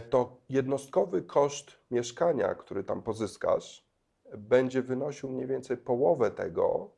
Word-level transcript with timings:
to 0.00 0.36
jednostkowy 0.48 1.22
koszt 1.22 1.70
mieszkania, 1.90 2.54
który 2.54 2.84
tam 2.84 3.02
pozyskasz, 3.02 3.86
będzie 4.38 4.82
wynosił 4.82 5.28
mniej 5.28 5.46
więcej 5.46 5.76
połowę 5.76 6.30
tego, 6.30 6.90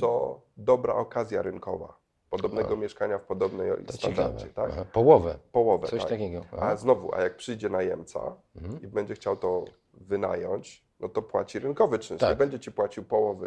co 0.00 0.40
dobra 0.56 0.94
okazja 0.94 1.42
rynkowa 1.42 1.96
podobnego 2.30 2.76
mieszkania 2.76 3.18
w 3.18 3.22
podobnej 3.24 3.70
To 3.86 3.92
standardzie. 3.92 4.46
Tak? 4.46 4.70
Aha, 4.72 4.84
Połowę. 4.92 5.38
Połowę. 5.52 5.86
Coś 5.88 6.00
tak. 6.00 6.10
takiego. 6.10 6.44
A 6.58 6.76
znowu, 6.76 7.14
a 7.14 7.20
jak 7.20 7.36
przyjdzie 7.36 7.68
najemca 7.68 8.36
Mhm. 8.56 8.82
i 8.82 8.86
będzie 8.86 9.14
chciał 9.14 9.36
to 9.36 9.64
wynająć, 9.94 10.84
no 11.00 11.08
to 11.08 11.22
płaci 11.22 11.58
rynkowy 11.58 11.98
czynsz. 11.98 12.20
Tak. 12.20 12.30
Nie 12.30 12.36
będzie 12.36 12.58
ci 12.60 12.72
płacił 12.72 13.04
połowy. 13.04 13.46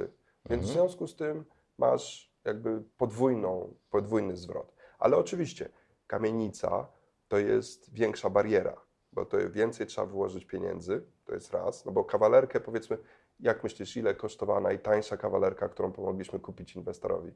Więc 0.50 0.62
w 0.66 0.68
Mhm. 0.70 0.74
związku 0.74 1.08
z 1.08 1.16
tym 1.16 1.46
masz 1.78 2.32
jakby 2.46 2.84
podwójną, 2.98 3.74
podwójny 3.90 4.38
zwrot. 4.38 4.74
Ale 5.00 5.18
oczywiście 5.18 5.70
kamienica 6.08 6.88
to 7.28 7.38
jest 7.38 7.94
większa 7.94 8.30
bariera, 8.30 8.82
bo 9.14 9.26
to 9.26 9.38
więcej 9.50 9.88
trzeba 9.88 10.08
wyłożyć 10.08 10.46
pieniędzy, 10.46 11.04
to 11.26 11.34
jest 11.34 11.52
raz, 11.54 11.86
no 11.86 11.92
bo 11.92 12.04
kawalerkę 12.04 12.60
powiedzmy, 12.60 12.98
jak 13.40 13.64
myślisz, 13.64 13.98
ile 13.98 14.16
kosztowała 14.16 14.60
najtańsza 14.62 15.18
kawalerka, 15.18 15.70
którą 15.70 15.92
pomogliśmy 15.92 16.40
kupić 16.40 16.76
inwestorowi 16.76 17.32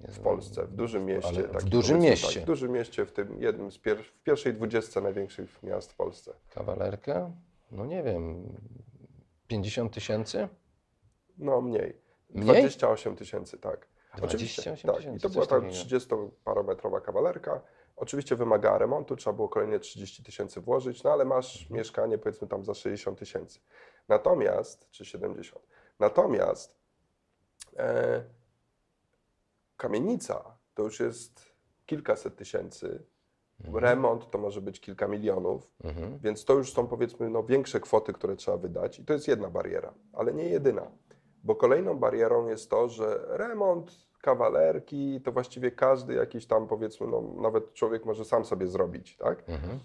w 0.00 0.18
Polsce, 0.20 0.66
w 0.66 0.72
dużym 0.74 1.04
mieście? 1.04 1.42
W 1.42 1.64
dużym 1.64 1.98
mieście. 2.00 2.34
Tak, 2.34 2.42
w 2.42 2.46
dużym 2.46 2.72
mieście, 2.72 3.06
w 3.06 3.12
tym 3.12 3.40
jednym 3.42 3.70
z 3.70 3.78
pier- 3.78 4.02
w 4.02 4.22
pierwszej 4.22 4.54
dwudziestce 4.54 5.00
największych 5.00 5.62
miast 5.62 5.92
w 5.92 5.96
Polsce. 5.96 6.32
Kawalerka? 6.50 7.30
No 7.70 7.86
nie 7.86 8.02
wiem. 8.02 8.52
50 9.48 9.92
tysięcy? 9.92 10.48
No 11.38 11.60
mniej. 11.60 11.96
Mniej? 12.30 12.44
28 12.44 13.16
tysięcy, 13.16 13.58
tak. 13.58 13.86
28 14.16 14.76
tak. 14.92 15.14
I 15.16 15.20
to 15.20 15.28
była 15.28 15.46
ta 15.46 15.60
takiego. 15.60 15.72
30-parometrowa 15.72 17.02
kawalerka. 17.02 17.60
Oczywiście 17.96 18.36
wymagała 18.36 18.78
remontu, 18.78 19.16
trzeba 19.16 19.36
było 19.36 19.48
kolejne 19.48 19.80
30 19.80 20.22
tysięcy 20.22 20.60
włożyć, 20.60 21.02
no 21.02 21.12
ale 21.12 21.24
masz 21.24 21.62
Mhm. 21.62 21.78
mieszkanie 21.78 22.18
powiedzmy 22.18 22.48
tam 22.48 22.64
za 22.64 22.74
60 22.74 23.18
tysięcy. 23.18 23.60
Natomiast, 24.08 24.90
czy 24.90 25.04
70. 25.04 25.66
Natomiast 25.98 26.76
e, 27.76 28.24
kamienica 29.76 30.56
to 30.74 30.82
już 30.82 31.00
jest 31.00 31.40
kilkaset 31.86 32.36
tysięcy. 32.36 33.02
Mhm. 33.64 33.84
Remont 33.84 34.30
to 34.30 34.38
może 34.38 34.60
być 34.60 34.80
kilka 34.80 35.08
milionów. 35.08 35.70
Mhm. 35.84 36.18
Więc 36.18 36.44
to 36.44 36.54
już 36.54 36.72
są 36.72 36.86
powiedzmy 36.86 37.30
no, 37.30 37.42
większe 37.42 37.80
kwoty, 37.80 38.12
które 38.12 38.36
trzeba 38.36 38.56
wydać 38.56 38.98
i 38.98 39.04
to 39.04 39.12
jest 39.12 39.28
jedna 39.28 39.50
bariera, 39.50 39.94
ale 40.12 40.34
nie 40.34 40.44
jedyna. 40.44 40.90
Bo 41.46 41.54
kolejną 41.54 41.98
barierą 41.98 42.46
jest 42.48 42.70
to, 42.70 42.88
że 42.88 43.24
remont 43.28 43.90
kawalerki 44.22 45.20
to 45.24 45.32
właściwie 45.32 45.70
każdy 45.70 46.14
jakiś 46.14 46.46
tam 46.46 46.66
powiedzmy, 46.66 47.06
no, 47.06 47.22
nawet 47.42 47.72
człowiek 47.74 48.04
może 48.04 48.24
sam 48.24 48.44
sobie 48.44 48.66
zrobić, 48.66 49.16
tak? 49.16 49.38
Mhm. 49.48 49.78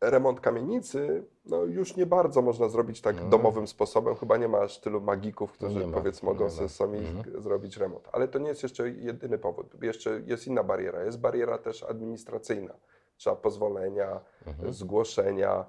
Remont 0.00 0.40
kamienicy, 0.40 1.24
no 1.46 1.62
już 1.64 1.96
nie 1.96 2.06
bardzo 2.06 2.42
można 2.42 2.68
zrobić 2.68 3.00
tak 3.00 3.16
No. 3.22 3.28
domowym 3.28 3.66
sposobem, 3.68 4.14
chyba 4.16 4.36
nie 4.36 4.48
ma 4.48 4.58
aż 4.58 4.78
tylu 4.80 5.00
magików, 5.00 5.52
którzy 5.52 5.86
ma, 5.86 5.92
powiedzmy 5.98 6.26
mogą 6.28 6.50
sobie 6.50 6.68
sami 6.68 6.98
Mhm. 6.98 7.42
zrobić 7.42 7.76
remont. 7.76 8.08
Ale 8.12 8.28
to 8.28 8.38
nie 8.38 8.48
jest 8.48 8.62
jeszcze 8.62 8.90
jedyny 8.90 9.38
powód, 9.38 9.82
jeszcze 9.82 10.20
jest 10.26 10.46
inna 10.46 10.62
bariera, 10.62 11.04
jest 11.04 11.20
bariera 11.20 11.58
też 11.58 11.82
administracyjna. 11.82 12.74
Trzeba 13.16 13.36
pozwolenia, 13.36 14.20
Mhm. 14.46 14.72
zgłoszenia, 14.72 15.64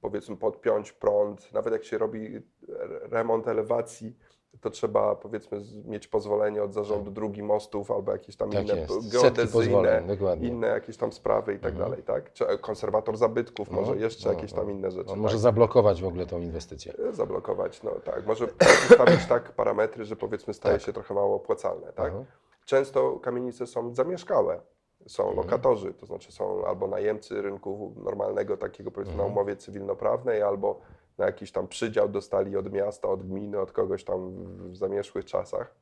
powiedzmy 0.00 0.36
podpiąć 0.36 0.92
prąd. 0.92 1.52
Nawet 1.52 1.72
jak 1.72 1.84
się 1.84 1.98
robi 1.98 2.36
re- 2.68 3.00
remont 3.08 3.48
elewacji, 3.48 4.16
to 4.60 4.70
trzeba 4.70 5.14
powiedzmy 5.16 5.60
mieć 5.84 6.08
pozwolenie 6.08 6.62
od 6.62 6.74
zarządu 6.74 7.10
drugi 7.10 7.42
mostów 7.42 7.90
albo 7.90 8.12
jakieś 8.12 8.36
tam 8.36 8.50
Tak 8.50 8.64
inne 8.64 8.76
jest. 8.80 9.12
geodezyjne, 9.12 10.02
inne 10.40 10.66
jakieś 10.66 10.96
tam 10.96 11.12
sprawy 11.12 11.54
i 11.54 11.58
tak 11.58 11.72
Mhm. 11.72 11.90
dalej, 11.90 12.04
tak? 12.04 12.32
Czy 12.32 12.48
e, 12.48 12.58
konserwator 12.58 13.16
zabytków, 13.16 13.70
może 13.70 13.92
No, 13.94 14.00
jeszcze 14.00 14.28
no, 14.28 14.34
jakieś 14.34 14.52
no. 14.52 14.58
tam 14.60 14.70
inne 14.70 14.90
rzeczy. 14.90 15.08
On 15.10 15.14
tak? 15.14 15.22
może 15.22 15.38
zablokować 15.38 16.02
w 16.02 16.06
ogóle 16.06 16.26
tą 16.26 16.40
inwestycję. 16.40 16.92
E, 17.08 17.12
Zablokować, 17.12 17.82
no 17.82 17.90
tak. 17.90 18.26
Może 18.26 18.46
ustawić 18.90 19.26
tak 19.28 19.52
parametry, 19.52 20.04
że 20.04 20.16
powiedzmy 20.16 20.54
staje 20.54 20.74
Tak. 20.74 20.82
się 20.86 20.92
trochę 20.92 21.14
mało 21.14 21.36
opłacalne, 21.36 21.92
tak? 21.92 22.12
Aha. 22.14 22.24
Często 22.64 23.18
kamienice 23.20 23.66
są 23.66 23.94
zamieszkałe. 23.94 24.60
Są 25.08 25.22
Mhm. 25.28 25.36
lokatorzy, 25.46 25.94
to 25.94 26.06
znaczy 26.06 26.32
są 26.32 26.66
albo 26.66 26.86
najemcy 26.86 27.42
rynku 27.42 27.94
normalnego, 28.04 28.56
takiego 28.56 28.90
powiedzmy 28.90 29.16
na 29.16 29.22
Mhm. 29.22 29.32
umowie 29.38 29.56
cywilnoprawnej, 29.56 30.42
albo 30.42 30.80
na 31.18 31.26
jakiś 31.26 31.52
tam 31.52 31.68
przydział 31.68 32.08
dostali 32.08 32.56
od 32.56 32.72
miasta, 32.72 33.08
od 33.08 33.22
gminy, 33.26 33.60
od 33.60 33.72
kogoś 33.72 34.04
tam 34.04 34.30
w- 34.70 34.76
zamieszłych 34.76 35.24
czasach. 35.24 35.74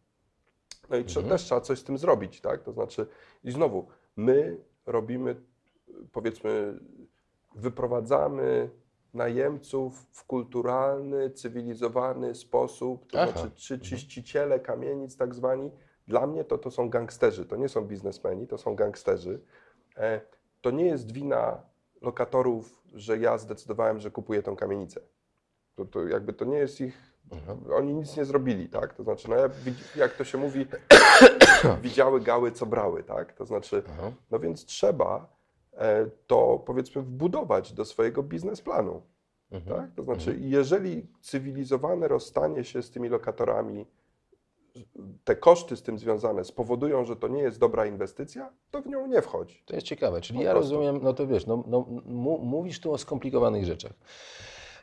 No 0.90 0.96
i 0.96 1.04
trze- 1.04 1.20
Mhm. 1.20 1.28
też 1.28 1.42
trzeba 1.44 1.60
coś 1.60 1.78
z 1.78 1.84
tym 1.84 1.98
zrobić, 1.98 2.40
tak? 2.40 2.62
To 2.62 2.72
znaczy, 2.72 3.06
i 3.44 3.50
znowu, 3.50 3.86
my 4.16 4.56
robimy, 4.86 5.36
powiedzmy, 6.12 6.78
wyprowadzamy 7.54 8.70
najemców 9.14 10.06
w 10.12 10.24
kulturalny, 10.26 11.30
cywilizowany 11.30 12.34
sposób, 12.34 13.06
to 13.12 13.20
Aha. 13.20 13.32
znaczy 13.32 13.50
czy 13.56 13.78
czyściciele 13.80 14.60
kamienic 14.60 15.16
tak 15.16 15.34
zwani, 15.34 15.70
dla 16.08 16.26
mnie 16.26 16.44
to, 16.44 16.58
to 16.58 16.70
są 16.70 16.90
gangsterzy, 16.90 17.46
to 17.46 17.56
nie 17.56 17.68
są 17.68 17.80
biznesmeni, 17.84 18.46
to 18.46 18.58
są 18.58 18.74
gangsterzy. 18.74 19.40
E, 19.96 20.20
To 20.60 20.70
nie 20.70 20.84
jest 20.86 21.12
wina 21.12 21.60
lokatorów, 22.02 22.82
że 22.94 23.18
ja 23.18 23.38
zdecydowałem, 23.38 23.98
że 24.00 24.10
kupuję 24.10 24.42
tą 24.42 24.56
kamienicę. 24.56 25.00
To, 25.74 25.84
to 25.84 26.06
jakby 26.08 26.32
to 26.32 26.44
nie 26.44 26.58
jest 26.58 26.80
ich, 26.80 27.16
Mhm. 27.32 27.58
oni 27.72 27.94
nic 27.94 28.16
nie 28.16 28.24
zrobili, 28.24 28.68
tak? 28.68 28.94
To 28.94 29.02
znaczy, 29.02 29.30
no 29.30 29.36
ja, 29.36 29.48
jak 29.96 30.14
to 30.14 30.24
się 30.24 30.38
mówi, 30.38 30.66
widziały 31.82 32.20
gały, 32.20 32.52
co 32.52 32.66
brały, 32.66 33.02
tak? 33.04 33.32
To 33.32 33.44
znaczy, 33.44 33.82
Aha. 33.90 34.12
no 34.30 34.38
więc 34.38 34.64
trzeba 34.64 35.26
e, 35.72 36.06
to 36.26 36.62
powiedzmy 36.66 37.02
wbudować 37.02 37.72
do 37.72 37.84
swojego 37.84 38.22
biznesplanu. 38.22 39.02
Mhm. 39.50 39.76
Tak? 39.80 39.90
To 39.94 40.02
znaczy, 40.02 40.36
jeżeli 40.40 41.06
cywilizowane 41.20 42.08
rozstanie 42.08 42.64
się 42.64 42.82
z 42.82 42.90
tymi 42.90 43.08
lokatorami, 43.08 43.86
te 45.24 45.36
koszty 45.36 45.76
z 45.76 45.82
tym 45.82 45.98
związane 45.98 46.44
spowodują, 46.44 47.04
że 47.04 47.16
to 47.16 47.28
nie 47.28 47.42
jest 47.42 47.58
dobra 47.58 47.86
inwestycja, 47.86 48.50
to 48.70 48.82
w 48.82 48.86
nią 48.86 49.06
nie 49.06 49.22
wchodzi. 49.22 49.62
To 49.66 49.74
jest 49.74 49.86
ciekawe, 49.86 50.20
czyli 50.20 50.38
Po 50.38 50.44
ja 50.44 50.52
prostu. 50.52 50.74
rozumiem, 50.74 51.00
no 51.02 51.12
to 51.12 51.26
wiesz, 51.26 51.46
no, 51.46 51.64
no, 51.66 51.86
mówisz 52.42 52.80
tu 52.80 52.92
o 52.92 52.98
skomplikowanych 52.98 53.64
rzeczach. 53.64 53.92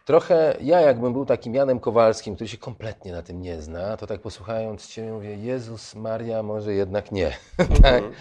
Trochę 0.05 0.57
ja, 0.61 0.81
jakbym 0.81 1.13
był 1.13 1.25
takim 1.25 1.55
Janem 1.55 1.79
Kowalskim, 1.79 2.35
który 2.35 2.47
się 2.47 2.57
kompletnie 2.57 3.11
na 3.11 3.21
tym 3.21 3.41
nie 3.41 3.61
zna, 3.61 3.97
to 3.97 4.07
tak 4.07 4.21
posłuchając 4.21 4.87
Cię 4.87 5.11
mówię, 5.11 5.35
Jezus 5.35 5.95
Maria, 5.95 6.43
może 6.43 6.73
jednak 6.73 7.11
nie. 7.11 7.31
tak? 7.57 8.03
Mhm. 8.03 8.13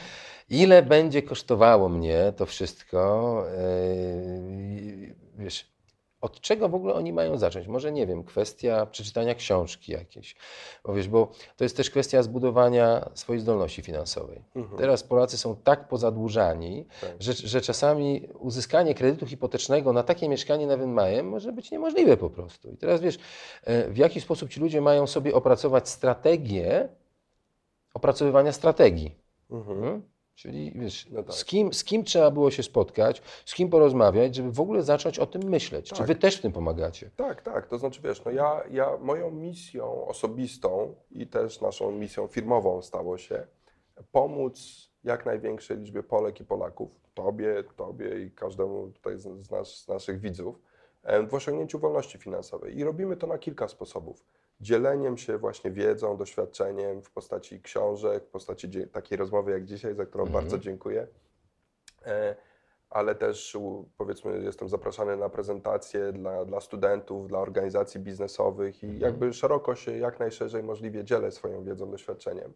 Ile 0.51 0.83
będzie 0.83 1.23
kosztowało 1.23 1.89
mnie 1.89 2.33
to 2.37 2.47
wszystko? 2.47 3.45
Yy, 4.77 5.15
wiesz, 5.39 5.72
od 6.23 6.41
czego 6.41 6.69
w 6.69 6.75
ogóle 6.75 6.95
oni 6.95 7.13
mają 7.13 7.39
zacząć? 7.39 7.67
Może 7.67 7.93
nie 7.93 8.07
wiem, 8.07 8.25
kwestia 8.25 8.87
przeczytania 8.87 9.35
książki 9.35 9.93
jakiejś. 9.93 10.37
Bo 10.85 10.95
wiesz, 10.95 11.09
bo 11.09 11.31
to 11.57 11.65
jest 11.65 11.77
też 11.77 11.91
kwestia 11.91 12.23
zbudowania 12.23 13.11
swojej 13.15 13.41
zdolności 13.43 13.83
finansowej. 13.83 14.43
Mhm. 14.57 14.79
Teraz 14.79 15.03
Polacy 15.03 15.39
są 15.39 15.57
tak 15.57 15.89
pozadłużani, 15.89 16.87
Tak. 17.01 17.11
że, 17.19 17.33
że 17.33 17.61
czasami 17.61 18.29
uzyskanie 18.39 18.95
kredytu 18.95 19.27
hipotecznego 19.27 19.93
na 19.93 20.03
takie 20.03 20.29
mieszkanie 20.29 20.67
na 20.67 20.77
wynajem 20.77 21.29
może 21.29 21.53
być 21.53 21.71
niemożliwe 21.71 22.17
po 22.17 22.31
prostu. 22.31 22.71
I 22.71 22.77
teraz 22.77 23.01
wiesz, 23.01 23.19
e, 23.65 23.89
w 23.89 23.97
jaki 23.97 24.21
sposób 24.21 24.51
ci 24.51 24.61
ludzie 24.61 24.81
mają 24.81 25.07
sobie 25.07 25.35
opracować 25.35 25.89
strategię 25.89 26.89
opracowywania 27.95 28.53
strategii. 28.53 29.15
Mhm. 29.51 30.03
Czyli 30.35 30.73
wiesz, 30.75 31.09
No 31.11 31.23
tak. 31.23 31.35
z, 31.35 31.45
kim, 31.45 31.73
z 31.73 31.85
kim 31.85 32.05
trzeba 32.05 32.31
było 32.31 32.51
się 32.51 32.63
spotkać, 32.63 33.23
z 33.45 33.55
kim 33.55 33.71
porozmawiać, 33.71 34.35
żeby 34.35 34.53
w 34.53 34.61
ogóle 34.61 34.83
zacząć 34.83 35.19
o 35.19 35.27
tym 35.27 35.43
myśleć. 35.43 35.89
Czy 35.89 35.95
Tak. 35.97 36.07
wy 36.07 36.15
też 36.15 36.37
w 36.37 36.41
tym 36.43 36.53
pomagacie? 36.53 37.11
Tak, 37.17 37.43
tak. 37.43 37.67
To 37.67 37.79
znaczy, 37.79 38.01
wiesz, 38.05 38.25
no 38.25 38.31
ja, 38.31 38.63
ja 38.71 38.97
moją 39.01 39.31
misją 39.31 40.07
osobistą 40.07 40.95
i 41.11 41.27
też 41.27 41.61
naszą 41.61 41.93
misją 41.93 42.27
firmową 42.27 42.83
stało 42.83 43.19
się 43.19 43.47
pomóc 44.13 44.89
jak 45.05 45.27
największej 45.27 45.79
liczbie 45.79 46.03
Polek 46.03 46.41
i 46.41 46.45
Polaków, 46.45 46.91
tobie, 47.15 47.65
tobie 47.77 48.25
i 48.25 48.31
każdemu 48.31 48.91
tutaj 48.91 49.19
z, 49.19 49.51
nas, 49.51 49.69
z 49.77 49.89
naszych 49.89 50.21
widzów, 50.21 50.59
w 51.29 51.35
osiągnięciu 51.35 51.79
wolności 51.79 52.19
finansowej. 52.19 52.79
I 52.79 52.85
robimy 52.85 53.17
to 53.17 53.27
na 53.27 53.39
kilka 53.39 53.69
sposobów. 53.69 54.25
Dzieleniem 54.61 55.17
się 55.19 55.39
właśnie 55.39 55.71
wiedzą, 55.71 56.17
doświadczeniem 56.17 57.03
w 57.03 57.11
postaci 57.11 57.61
książek, 57.63 58.25
w 58.25 58.29
postaci 58.29 58.87
takiej 58.93 59.19
rozmowy 59.19 59.51
jak 59.53 59.65
dzisiaj, 59.65 59.95
za 59.95 60.07
którą 60.07 60.25
Mhm. 60.25 60.43
bardzo 60.45 60.59
dziękuję. 60.59 61.07
E, 62.07 62.37
ale 62.91 63.15
też 63.15 63.57
powiedzmy 63.99 64.43
jestem 64.43 64.69
zapraszany 64.69 65.17
na 65.17 65.29
prezentacje 65.29 66.13
dla, 66.13 66.45
dla 66.45 66.61
studentów, 66.61 67.29
dla 67.29 67.39
organizacji 67.39 68.01
biznesowych 68.01 68.83
i 68.83 68.87
Mhm. 68.87 69.03
jakby 69.03 69.33
szeroko 69.33 69.75
się, 69.75 69.99
jak 69.99 70.21
najszerzej 70.21 70.63
możliwie 70.63 71.05
dzielę 71.05 71.31
swoją 71.31 71.65
wiedzą, 71.65 71.91
doświadczeniem. 71.91 72.53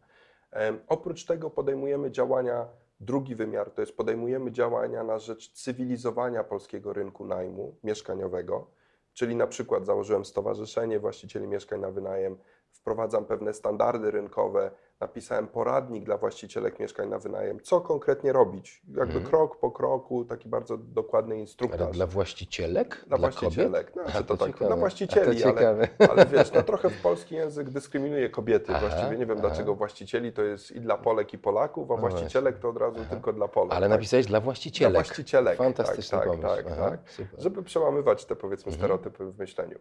Em, 0.51 0.79
Oprócz 0.89 1.25
tego 1.27 1.51
podejmujemy 1.51 2.11
działania, 2.11 2.69
drugi 3.01 3.35
wymiar 3.35 3.71
to 3.71 3.81
jest 3.81 3.97
podejmujemy 3.97 4.53
działania 4.53 5.05
na 5.05 5.19
rzecz 5.19 5.53
cywilizowania 5.53 6.45
polskiego 6.45 6.93
rynku 6.93 7.25
najmu 7.25 7.77
mieszkaniowego, 7.85 8.67
czyli 9.13 9.37
na 9.37 9.47
przykład 9.47 9.87
założyłem 9.87 10.25
Stowarzyszenie 10.25 11.01
Właścicieli 11.01 11.47
Mieszkań 11.47 11.81
na 11.81 11.91
Wynajem, 11.91 12.39
wprowadzam 12.73 13.25
pewne 13.25 13.55
standardy 13.55 14.11
rynkowe 14.11 14.71
napisałem 15.01 15.47
poradnik 15.49 16.05
dla 16.05 16.17
właścicielek 16.19 16.81
mieszkań 16.81 17.09
na 17.09 17.19
wynajem, 17.19 17.61
co 17.61 17.81
konkretnie 17.81 18.33
robić. 18.33 18.83
Jakby 18.97 19.21
krok 19.21 19.61
po 19.61 19.71
kroku, 19.71 20.25
taki 20.25 20.49
bardzo 20.49 20.77
dokładny 20.79 21.35
Ale 21.35 21.41
instruktaż. 21.41 21.97
dla 21.97 22.07
właścicielek? 22.07 23.05
Dla 23.07 23.19
Dla 23.19 23.19
właścicielek, 23.31 23.87
kobiet? 23.93 23.97
no, 23.97 24.03
Aha, 24.07 24.19
czy 24.19 24.25
to 24.25 24.37
tak, 24.37 24.59
dla 24.59 24.77
właścicieli, 24.77 25.43
to 25.43 25.49
ale, 25.49 25.89
ale 26.11 26.27
wiesz, 26.27 26.53
no 26.53 26.63
trochę 26.63 26.91
w 26.91 27.03
polski 27.03 27.35
język 27.35 27.71
dyskryminuje 27.71 28.31
kobiety. 28.31 28.73
Aha, 28.77 28.89
Właściwie 28.89 29.19
nie 29.19 29.27
wiem, 29.27 29.39
aha. 29.39 29.49
dlaczego 29.49 29.75
właścicieli 29.75 30.33
to 30.33 30.43
jest 30.43 30.71
i 30.73 30.81
dla 30.81 30.99
Polek, 30.99 31.33
i 31.35 31.39
Polaków, 31.39 31.91
a 31.91 31.95
No 31.95 32.01
właścicielek 32.01 32.59
to 32.59 32.69
od 32.69 32.77
razu 32.77 33.01
tylko 33.11 33.33
dla 33.33 33.49
Polek. 33.49 33.73
Ale 33.75 33.89
tak? 33.89 33.91
napisałeś 33.99 34.27
dla 34.27 34.31
Dla 34.41 34.45
właścicielek. 34.45 34.95
właścicielek. 35.07 35.59
Fantastyczny 35.59 36.19
tak, 36.19 36.29
pomysł. 36.29 36.49
Tak, 36.49 36.67
Aha, 36.73 36.91
tak, 36.91 37.11
super. 37.11 37.41
Żeby 37.43 37.63
przełamywać 37.63 38.25
te 38.25 38.37
powiedzmy 38.37 38.73
Mhm. 38.73 38.81
stereotypy 38.81 39.33
w 39.33 39.39
myśleniu. 39.39 39.79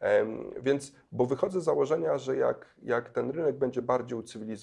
Em, 0.00 0.50
więc, 0.62 0.92
bo 1.12 1.26
wychodzę 1.26 1.60
z 1.60 1.64
założenia, 1.64 2.18
że 2.18 2.36
jak, 2.36 2.74
jak 2.82 3.10
ten 3.10 3.30
rynek 3.30 3.56
będzie 3.58 3.82
bardziej 3.82 4.18
ucywilizowany, 4.18 4.53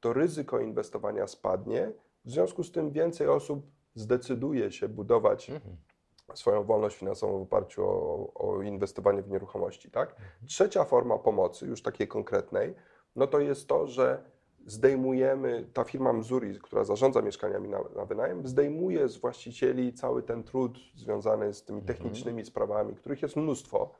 to 0.00 0.12
ryzyko 0.12 0.60
inwestowania 0.60 1.26
spadnie. 1.26 1.92
W 2.24 2.30
związku 2.30 2.64
z 2.64 2.72
tym 2.72 2.90
więcej 2.90 3.28
osób 3.28 3.66
zdecyduje 3.94 4.72
się 4.72 4.88
budować 4.88 5.50
Mhm. 5.50 5.76
swoją 6.34 6.64
wolność 6.64 6.96
finansową 6.96 7.38
w 7.38 7.42
oparciu 7.42 7.84
o, 7.84 8.32
o 8.34 8.62
inwestowanie 8.62 9.22
w 9.22 9.28
nieruchomości. 9.28 9.90
Tak? 9.90 10.16
Trzecia 10.46 10.84
forma 10.84 11.18
pomocy, 11.18 11.66
już 11.66 11.82
takiej 11.82 12.08
konkretnej, 12.08 12.74
no 13.16 13.26
to 13.26 13.40
jest 13.40 13.68
to, 13.68 13.86
że 13.86 14.22
zdejmujemy, 14.66 15.66
ta 15.72 15.84
firma 15.84 16.12
Mzuri, 16.12 16.58
która 16.60 16.84
zarządza 16.84 17.22
mieszkaniami 17.22 17.68
na, 17.68 17.80
na 17.96 18.04
wynajem, 18.04 18.46
zdejmuje 18.46 19.08
z 19.08 19.16
właścicieli 19.16 19.92
cały 19.92 20.22
ten 20.22 20.44
trud 20.44 20.78
związany 20.94 21.54
z 21.54 21.64
tymi 21.64 21.82
technicznymi 21.82 22.44
sprawami, 22.44 22.94
których 22.94 23.22
jest 23.22 23.36
mnóstwo. 23.36 23.90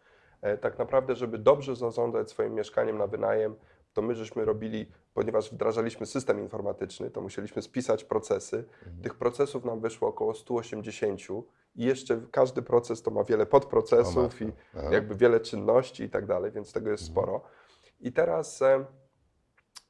E, 0.42 0.58
tak 0.58 0.78
naprawdę, 0.78 1.14
żeby 1.16 1.38
dobrze 1.38 1.76
zarządzać 1.76 2.30
swoim 2.30 2.54
mieszkaniem 2.54 2.98
na 2.98 3.06
wynajem, 3.06 3.54
to 3.92 4.02
my 4.02 4.14
żeśmy 4.14 4.44
robili, 4.44 4.86
ponieważ 5.14 5.50
wdrażaliśmy 5.50 6.06
system 6.06 6.40
informatyczny, 6.40 7.10
to 7.10 7.20
musieliśmy 7.20 7.62
spisać 7.62 8.04
procesy. 8.04 8.64
Tych 9.02 9.14
procesów 9.14 9.64
nam 9.64 9.80
wyszło 9.80 10.08
około 10.08 10.34
180 10.34 11.20
i 11.76 11.84
jeszcze 11.84 12.20
każdy 12.30 12.62
proces 12.62 13.02
to 13.02 13.10
ma 13.10 13.24
wiele 13.24 13.46
podprocesów 13.46 14.42
i 14.42 14.52
Aha. 14.76 14.88
jakby 14.92 15.14
wiele 15.14 15.40
czynności 15.40 16.02
i 16.02 16.10
tak 16.10 16.26
dalej, 16.26 16.52
więc 16.52 16.72
tego 16.72 16.90
jest 16.90 17.04
sporo. 17.04 17.42
I 18.00 18.12
teraz, 18.12 18.62
e, 18.62 18.84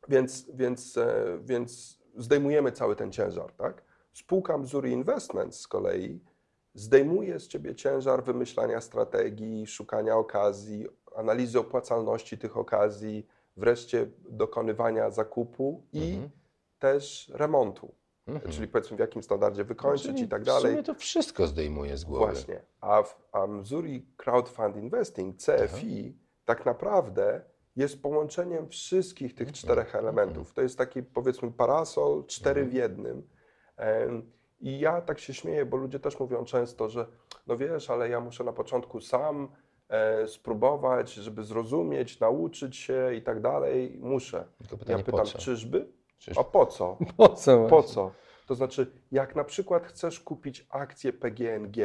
więc, 0.09 0.51
więc, 0.55 0.97
e, 0.97 1.39
więc 1.43 1.99
zdejmujemy 2.17 2.73
cały 2.73 2.97
ten 2.97 3.13
ciężar, 3.13 3.53
tak? 3.53 3.83
Spółka 4.13 4.59
Missouri 4.59 4.93
Investments 4.93 5.61
z 5.61 5.69
kolei 5.69 6.21
zdejmuje 6.75 7.41
z 7.41 7.49
ciebie 7.49 7.75
ciężar 7.75 8.25
wymyślania 8.25 8.81
strategii, 8.81 9.67
szukania 9.67 10.17
okazji, 10.17 10.87
analizy 11.17 11.61
opłacalności 11.61 12.39
tych 12.39 12.57
okazji, 12.57 13.27
wreszcie 13.57 14.07
dokonywania 14.31 15.11
zakupu 15.11 15.87
i 15.93 16.11
Mhm. 16.13 16.31
też 16.79 17.31
remontu. 17.35 17.95
Mhm. 18.27 18.53
Czyli 18.53 18.69
powiedzmy 18.69 18.97
w 18.97 19.01
jakim 19.01 19.23
standardzie 19.23 19.65
wykończyć 19.65 20.07
Czyli 20.07 20.23
i 20.23 20.29
tak 20.29 20.43
W 20.43 20.47
dalej. 20.47 20.71
sumie 20.71 20.83
to 20.83 20.95
wszystko 20.95 21.47
zdejmuje 21.47 21.97
z 21.97 22.05
głowy. 22.05 22.33
Właśnie. 22.33 22.63
A, 22.81 23.03
w, 23.03 23.19
a 23.33 23.47
Missouri 23.47 24.07
Crowdfund 24.17 24.77
Investing, 24.77 25.37
CFI, 25.37 26.17
tak 26.45 26.67
naprawdę 26.67 27.41
jest 27.77 28.03
połączeniem 28.03 28.69
wszystkich 28.69 29.35
tych 29.35 29.53
czterech 29.53 29.95
elementów. 29.95 30.53
To 30.55 30.63
jest 30.63 30.79
taki 30.79 31.03
powiedzmy 31.03 31.51
parasol, 31.53 32.27
cztery 32.27 32.65
w 32.67 32.73
jednym. 32.73 33.29
Em, 33.77 34.33
I 34.61 34.81
ja 34.81 35.01
tak 35.01 35.19
się 35.19 35.35
śmieję, 35.35 35.67
bo 35.67 35.77
ludzie 35.77 36.01
też 36.01 36.21
mówią 36.21 36.45
często, 36.45 36.89
że 36.89 37.07
no 37.47 37.57
wiesz, 37.57 37.91
ale 37.91 38.09
ja 38.09 38.21
muszę 38.21 38.45
na 38.45 38.53
początku 38.53 39.01
sam 39.01 39.49
spróbować, 40.27 41.13
żeby 41.15 41.45
zrozumieć, 41.45 42.21
nauczyć 42.21 42.77
się 42.77 43.15
i 43.15 43.23
tak 43.23 43.41
dalej. 43.41 43.99
Muszę. 44.03 44.45
Tylko 44.59 44.75
Ja 44.75 44.79
pytanie, 44.79 45.05
pytam, 45.05 45.25
czyżby? 45.27 45.87
Czyż- 46.19 46.39
A 46.39 46.45
po 46.45 46.67
co? 46.67 46.97
Po 47.17 47.29
co? 47.29 47.67
Po 47.67 47.83
co? 47.83 48.11
To 48.47 48.55
znaczy, 48.55 48.93
jak 49.13 49.37
na 49.37 49.45
przykład 49.45 49.87
chcesz 49.87 50.21
kupić 50.21 50.67
akcję 50.71 51.13
PGNG, 51.13 51.77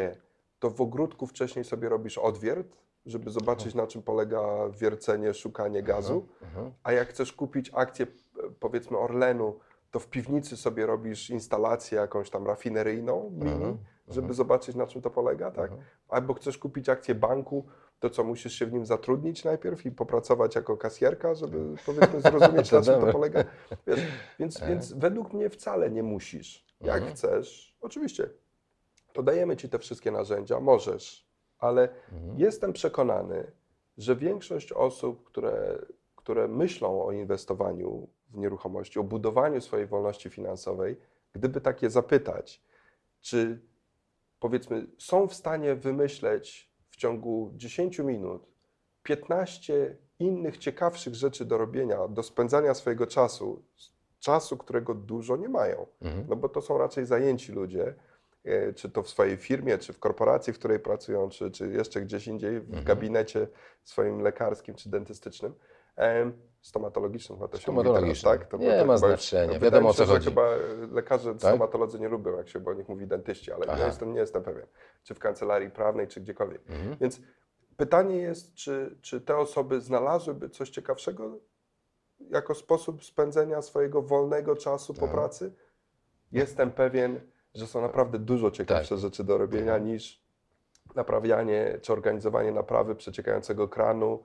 to 0.60 0.70
w 0.70 0.82
ogródku 0.82 1.28
wcześniej 1.28 1.66
sobie 1.66 1.90
robisz 1.90 2.18
odwiert, 2.18 2.78
żeby 3.06 3.30
zobaczyć, 3.30 3.76
na 3.76 3.88
czym 3.88 4.02
polega 4.02 4.42
wiercenie, 4.70 5.34
szukanie 5.34 5.84
gazu. 5.84 6.28
A 6.84 6.92
jak 6.92 7.08
chcesz 7.08 7.34
kupić 7.34 7.72
akcję, 7.74 8.06
e, 8.06 8.50
powiedzmy, 8.60 8.98
Orlenu, 8.98 9.60
to 9.92 10.00
w 10.00 10.08
piwnicy 10.08 10.58
sobie 10.58 10.86
robisz 10.86 11.30
instalację 11.30 11.98
jakąś 12.00 12.30
tam 12.30 12.48
rafineryjną, 12.48 13.32
mini, 13.34 13.78
żeby 14.08 14.34
zobaczyć, 14.34 14.76
na 14.76 14.88
czym 14.88 15.02
to 15.02 15.10
polega, 15.10 15.52
tak? 15.52 15.72
Albo 16.10 16.34
chcesz 16.34 16.58
kupić 16.58 16.90
akcję 16.90 17.16
banku, 17.16 17.66
to 18.06 18.10
co, 18.10 18.24
musisz 18.24 18.54
się 18.54 18.66
w 18.66 18.74
nim 18.74 18.86
zatrudnić 18.86 19.44
najpierw 19.44 19.86
i 19.86 19.92
popracować 19.92 20.56
jako 20.56 20.78
kasjerka, 20.78 21.36
żeby 21.36 21.78
powiedzmy 21.86 22.22
zrozumieć, 22.22 22.72
na 22.72 22.82
czym 22.86 23.02
to 23.02 23.08
polega. 23.12 23.44
Wiesz, 23.88 24.00
więc, 24.40 24.62
więc 24.62 24.94
według 24.94 25.34
mnie 25.34 25.50
wcale 25.50 25.92
nie 25.92 26.04
musisz. 26.04 26.66
Jak 26.82 26.96
Mhm. 26.98 27.14
chcesz, 27.16 27.78
oczywiście, 27.82 28.30
to 29.14 29.24
dajemy 29.24 29.58
Ci 29.58 29.70
te 29.70 29.80
wszystkie 29.80 30.12
narzędzia, 30.12 30.60
możesz, 30.60 31.28
ale 31.60 31.90
Mhm. 32.14 32.40
jestem 32.40 32.74
przekonany, 32.74 33.52
że 33.98 34.16
większość 34.16 34.72
osób, 34.72 35.24
które, 35.24 35.80
które 36.16 36.48
myślą 36.48 37.06
o 37.06 37.12
inwestowaniu 37.12 38.08
w 38.30 38.38
nieruchomości, 38.38 39.00
o 39.00 39.04
budowaniu 39.04 39.62
swojej 39.62 39.88
wolności 39.88 40.30
finansowej, 40.30 40.98
gdyby 41.34 41.62
takie 41.62 41.90
zapytać, 41.90 42.62
czy 43.22 43.60
powiedzmy 44.40 44.88
są 44.98 45.28
w 45.28 45.34
stanie 45.34 45.76
wymyśleć 45.76 46.75
w 46.96 46.98
ciągu 46.98 47.52
10 47.56 48.00
minut 48.00 48.48
15 49.04 49.98
innych 50.20 50.58
ciekawszych 50.58 51.16
rzeczy 51.16 51.46
do 51.46 51.58
robienia, 51.58 52.08
do 52.08 52.24
spędzania 52.24 52.74
swojego 52.74 53.08
czasu, 53.08 53.64
czasu, 54.20 54.58
którego 54.58 54.94
dużo 54.94 55.38
nie 55.38 55.50
mają. 55.50 55.86
Mhm. 56.02 56.26
No 56.30 56.36
bo 56.36 56.50
to 56.50 56.62
są 56.62 56.78
raczej 56.78 57.06
zajęci 57.06 57.52
ludzie, 57.52 57.96
e, 58.44 58.74
czy 58.74 58.90
to 58.90 59.04
w 59.04 59.10
swojej 59.10 59.38
firmie, 59.38 59.78
czy 59.78 59.94
w 59.94 60.00
korporacji, 60.00 60.54
w 60.54 60.60
której 60.60 60.80
pracują, 60.80 61.30
czy, 61.30 61.52
czy 61.52 61.68
jeszcze 61.68 62.02
gdzieś 62.02 62.28
indziej, 62.28 62.60
w 62.60 62.84
gabinecie 62.84 63.48
swoim 63.84 64.22
lekarskim 64.22 64.76
czy 64.76 64.90
dentystycznym. 64.90 65.54
Stomatologicznym 66.66 67.38
chyba 67.38 67.48
to 67.48 67.58
się 67.58 67.72
mówi 67.72 67.90
teraz, 67.94 68.22
tak? 68.22 68.48
To, 68.48 68.58
Nie 68.58 68.80
to 68.80 68.86
ma 68.86 68.98
znaczenia, 68.98 69.54
wydaje 69.54 69.60
wiadomo, 69.60 69.90
o 69.90 69.94
co 69.94 70.06
się, 70.06 70.12
chodzi. 70.12 70.26
chyba 70.30 70.50
lekarze 70.92 71.32
Tak? 71.32 71.40
stomatolodzy 71.42 72.00
nie 72.00 72.10
lubią, 72.10 72.38
jak 72.38 72.50
się 72.50 72.66
o 72.66 72.74
nich 72.74 72.90
mówi 72.90 73.08
dentyści, 73.08 73.52
ale 73.52 73.66
Aha. 73.70 73.78
nie 73.80 73.86
jestem, 73.86 74.14
nie 74.14 74.20
jestem 74.20 74.44
pewien, 74.44 74.66
czy 75.04 75.14
w 75.16 75.20
kancelarii 75.20 75.70
prawnej, 75.70 76.08
czy 76.08 76.22
gdziekolwiek. 76.22 76.62
Mhm. 76.70 76.98
Więc 77.02 77.22
pytanie 77.78 78.18
jest, 78.18 78.54
czy, 78.54 78.98
czy 79.02 79.22
te 79.22 79.38
osoby 79.38 79.82
znalazłyby 79.82 80.50
coś 80.50 80.70
ciekawszego 80.70 81.38
jako 82.30 82.56
sposób 82.56 83.04
spędzenia 83.06 83.62
swojego 83.62 84.02
wolnego 84.02 84.56
czasu 84.56 84.94
po 84.94 85.02
Tak. 85.02 85.12
pracy? 85.12 85.54
Jestem 86.32 86.72
pewien, 86.72 87.20
że 87.56 87.68
są 87.68 87.82
naprawdę 87.82 88.20
dużo 88.20 88.52
ciekawsze 88.52 88.90
Tak. 88.96 89.00
rzeczy 89.00 89.24
do 89.24 89.38
robienia 89.38 89.78
niż 89.78 90.22
naprawianie 90.96 91.80
czy 91.82 91.94
organizowanie 91.94 92.52
naprawy 92.52 92.96
przeciekającego 92.96 93.68
kranu, 93.68 94.24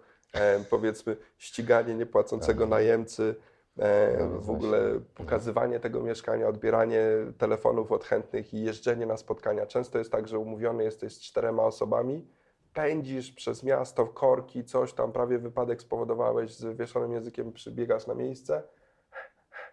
powiedzmy 0.70 1.16
ściganie 1.38 1.94
niepłacącego 1.94 2.66
najemcy, 2.66 3.34
e, 3.78 4.28
w 4.40 4.50
ogóle 4.50 5.00
pokazywanie 5.14 5.80
tego 5.80 6.00
mieszkania, 6.02 6.48
odbieranie 6.48 7.02
telefonów 7.38 7.92
od 7.92 8.04
chętnych 8.04 8.54
i 8.54 8.62
jeżdżenie 8.62 9.06
na 9.06 9.16
spotkania. 9.16 9.66
Często 9.66 9.98
jest 9.98 10.12
tak, 10.12 10.28
że 10.28 10.38
umówiony 10.38 10.84
jesteś 10.84 11.16
z 11.16 11.20
czterema 11.20 11.62
osobami, 11.62 12.26
pędzisz 12.74 13.32
przez 13.32 13.62
miasto, 13.62 14.06
korki, 14.06 14.64
coś 14.64 14.92
tam, 14.92 15.12
prawie 15.12 15.38
wypadek 15.38 15.82
spowodowałeś, 15.82 16.54
z 16.54 16.76
wieszonym 16.76 17.12
językiem 17.12 17.52
przybiegasz 17.52 18.06
na 18.06 18.14
miejsce, 18.14 18.62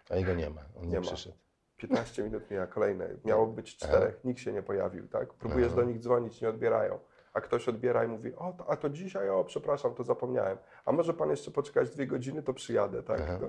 A 0.09 0.15
jego 0.15 0.33
nie 0.33 0.49
ma. 0.49 0.61
On 0.77 0.83
nie, 0.83 0.89
Nie 0.89 0.99
ma. 0.99 1.05
przyszedł. 1.05 1.35
15 1.77 2.23
minut 2.23 2.51
mija 2.51 2.67
kolejne, 2.67 3.09
miało 3.25 3.47
być 3.47 3.75
czterech, 3.77 4.23
nikt 4.23 4.39
się 4.39 4.53
nie 4.53 4.63
pojawił, 4.63 5.07
tak? 5.07 5.33
Próbujesz 5.33 5.67
Aha. 5.67 5.75
do 5.75 5.83
nich 5.83 5.99
dzwonić, 5.99 6.41
nie 6.41 6.49
odbierają. 6.49 6.99
A 7.37 7.41
ktoś 7.41 7.69
odbiera 7.69 8.03
i 8.05 8.07
mówi, 8.07 8.35
o, 8.35 8.53
to, 8.57 8.69
a 8.69 8.75
to 8.75 8.89
dzisiaj, 8.89 9.29
o, 9.29 9.43
przepraszam, 9.43 9.93
to 9.95 10.03
zapomniałem. 10.03 10.57
A 10.85 10.91
może 10.91 11.13
pan 11.13 11.29
jeszcze 11.29 11.51
poczekać 11.51 11.89
dwie 11.89 12.07
godziny, 12.07 12.43
to 12.43 12.53
przyjadę, 12.53 13.03
tak? 13.03 13.21
No, 13.41 13.47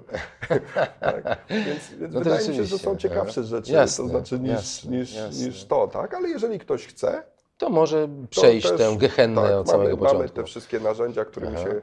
tak? 1.00 1.38
Więc, 1.50 1.90
więc 1.90 2.14
No 2.14 2.20
to 2.20 2.24
wydaje 2.24 2.48
mi 2.48 2.56
się, 2.56 2.64
że 2.64 2.78
są 2.78 2.96
ciekawsze 2.96 3.44
rzeczy, 3.44 3.72
Jasne, 3.72 4.04
to 4.04 4.10
znaczy 4.10 4.38
niż, 4.38 4.50
jasne, 4.50 4.90
niż, 4.90 5.14
jasne. 5.14 5.46
niż 5.46 5.64
to, 5.64 5.88
tak? 5.88 6.14
Ale 6.14 6.28
jeżeli 6.28 6.58
ktoś 6.58 6.86
chce, 6.86 7.22
To 7.58 7.70
może 7.70 8.08
to 8.08 8.28
przejść 8.30 8.68
też, 8.68 8.78
tę 8.78 8.96
gehennę 8.98 9.42
tak, 9.42 9.52
od 9.52 9.68
samego 9.70 9.84
mamy, 9.84 9.96
początku. 9.96 10.18
Mamy 10.18 10.28
te 10.28 10.44
wszystkie 10.44 10.80
narzędzia, 10.80 11.24
którymi 11.24 11.54
Aha. 11.56 11.64
się, 11.64 11.82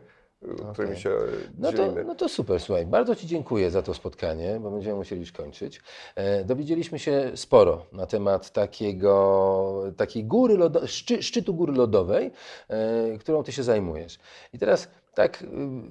którymi 0.74 0.94
Okej. 0.94 1.04
się 1.04 1.10
No 1.58 1.72
to, 1.72 1.94
no 2.08 2.16
to 2.16 2.30
super, 2.30 2.60
słuchaj, 2.60 2.86
bardzo 2.86 3.16
Ci 3.16 3.28
dziękuję 3.28 3.72
za 3.72 3.82
to 3.82 3.94
spotkanie, 3.94 4.60
bo 4.62 4.72
będziemy 4.72 4.96
musieli 4.96 5.22
już 5.22 5.32
kończyć. 5.32 5.82
E, 6.16 6.44
dowiedzieliśmy 6.44 7.00
się 7.00 7.32
sporo 7.36 7.86
na 7.92 8.06
temat 8.06 8.52
takiego, 8.52 9.84
takiej 9.98 10.26
góry 10.26 10.58
lodo, 10.58 10.88
szczy, 10.88 11.24
szczytu 11.24 11.54
góry 11.54 11.74
lodowej, 11.74 12.32
e, 12.68 13.18
którą 13.18 13.44
Ty 13.44 13.52
się 13.52 13.64
zajmujesz. 13.64 14.20
I 14.54 14.60
teraz 14.60 14.88
tak 15.16 15.42
y, 15.42 15.46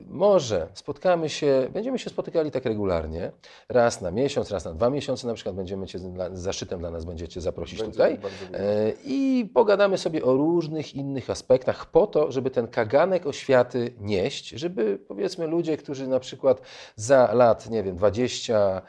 może 0.09 0.69
spotkamy 0.75 1.28
się, 1.28 1.69
będziemy 1.73 1.99
się 1.99 2.11
spotykali 2.11 2.50
tak 2.50 2.64
regularnie, 2.64 3.33
raz 3.69 4.00
na 4.00 4.11
miesiąc, 4.11 4.50
raz 4.50 4.64
na 4.64 4.73
dwa 4.73 4.90
miesiące 4.90 5.26
na 5.26 5.35
przykład 5.35 5.57
będziemy 5.57 5.87
Cię, 5.87 5.99
zaszczytem 6.33 6.81
dla 6.81 6.90
nas 6.90 7.04
będziecie 7.04 7.40
zaprosić 7.40 7.78
Będzie 7.78 7.93
tutaj. 7.93 8.19
e, 8.52 8.93
i 9.04 9.50
pogadamy 9.54 9.99
sobie 9.99 10.25
o 10.25 10.35
różnych 10.35 10.95
innych 10.95 11.31
aspektach 11.31 11.87
po 11.87 12.07
to, 12.07 12.33
żeby 12.33 12.50
ten 12.50 12.69
kaganek 12.69 13.26
oświaty 13.26 13.95
nieść, 14.00 14.49
żeby 14.49 14.99
powiedzmy 15.09 15.47
ludzie, 15.47 15.76
którzy 15.76 16.09
na 16.09 16.21
przykład 16.21 16.61
za 16.97 17.33
lat, 17.33 17.71
nie 17.71 17.83
wiem, 17.83 17.97
20 17.97 18.83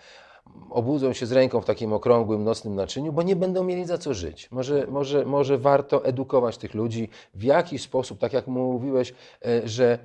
obudzą 0.69 1.13
się 1.13 1.25
z 1.25 1.31
ręką 1.31 1.61
w 1.61 1.65
takim 1.65 1.93
okrągłym, 1.93 2.43
nocnym 2.43 2.75
naczyniu, 2.75 3.13
bo 3.13 3.23
nie 3.23 3.35
będą 3.35 3.63
mieli 3.63 3.85
za 3.85 3.97
co 3.97 4.13
żyć. 4.13 4.51
Może, 4.51 4.87
może, 4.87 5.25
może 5.25 5.57
warto 5.57 6.05
edukować 6.05 6.57
tych 6.57 6.73
ludzi 6.73 7.09
w 7.33 7.43
jakiś 7.43 7.81
sposób, 7.81 8.19
tak 8.19 8.33
jak 8.33 8.47
mówiłeś, 8.47 9.13
e, 9.45 9.67
że 9.67 9.99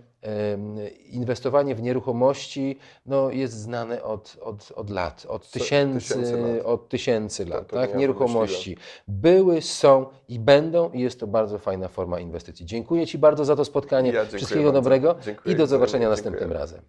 inwestowanie 1.11 1.75
w 1.75 1.83
nieruchomości 1.83 2.79
no, 3.07 3.31
jest 3.31 3.55
znane 3.55 4.03
od, 4.03 4.37
od, 4.41 4.73
od 4.77 4.91
lat, 4.91 5.27
od 5.29 5.51
tysięcy, 5.51 6.15
tysięcy 6.15 6.37
lat. 6.37 6.67
od 6.67 6.89
tysięcy 6.89 7.47
lat. 7.47 7.67
to 7.67 7.77
tak? 7.77 7.89
nie 7.89 7.93
ja 7.93 7.99
Nieruchomości 8.01 8.77
były, 9.09 9.63
są 9.63 10.07
i 10.29 10.39
będą 10.39 10.91
i 10.91 11.01
jest 11.01 11.21
to 11.21 11.27
bardzo 11.27 11.59
fajna 11.59 11.89
forma 11.89 12.21
inwestycji. 12.21 12.67
Dziękuję 12.67 13.07
Ci 13.07 13.19
bardzo 13.19 13.45
za 13.45 13.57
to 13.57 13.65
spotkanie. 13.65 14.13
Ja 14.13 14.25
Wszystkiego 14.25 14.63
bardzo. 14.63 14.73
dobrego 14.73 15.17
Dziękuję 15.25 15.55
i 15.55 15.59
do 15.59 15.67
zobaczenia 15.67 16.09
następnym 16.09 16.41
Dziękuję. 16.41 16.61
razem. 16.61 16.81